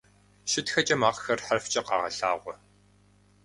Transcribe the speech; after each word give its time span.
ЩытхэкӀэ 0.51 0.95
макъхэр 1.01 1.39
хьэрфкӀэ 1.45 1.81
къагъэлъагъуэ. 1.87 2.55